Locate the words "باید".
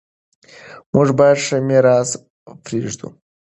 1.19-1.37